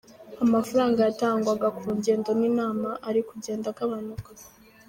Amafaranga 0.43 0.99
yatangwaga 1.07 1.67
ku 1.77 1.87
ngendo 1.97 2.29
n’inama 2.39 2.89
ari 3.07 3.21
kugenda 3.29 3.67
agabanuka. 3.71 4.29